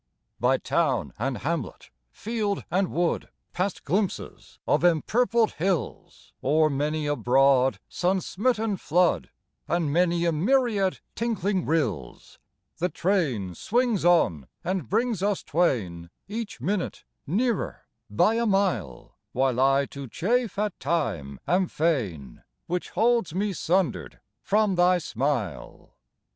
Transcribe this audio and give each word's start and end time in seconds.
By 0.39 0.57
town 0.57 1.13
and 1.19 1.37
hamlet, 1.37 1.91
field 2.09 2.63
and 2.71 2.87
wood, 2.91 3.29
Past 3.53 3.83
glimpses 3.83 4.57
of 4.65 4.81
empurpled 4.83 5.51
hills, 5.57 6.33
O'er 6.43 6.71
many 6.71 7.05
a 7.05 7.15
broad, 7.15 7.77
sun 7.87 8.19
smitten 8.19 8.77
flood 8.77 9.29
And 9.67 9.93
many 9.93 10.25
a 10.25 10.31
myriad 10.31 11.01
tinkling 11.13 11.67
rills, 11.67 12.39
The 12.77 12.89
train 12.89 13.53
swings 13.53 14.03
on 14.03 14.47
and 14.63 14.89
brings 14.89 15.21
us 15.21 15.43
twain 15.43 16.09
Each 16.27 16.59
minute 16.59 17.03
nearer 17.27 17.85
by 18.09 18.37
a 18.37 18.47
mile, 18.47 19.19
While 19.33 19.59
I 19.59 19.85
to 19.91 20.07
chafe 20.07 20.57
at 20.57 20.79
time 20.79 21.39
am 21.47 21.67
fain, 21.67 22.41
Which 22.65 22.89
holds 22.89 23.35
me 23.35 23.53
sundered 23.53 24.19
from 24.41 24.73
thy 24.73 24.97
smile. 24.97 25.93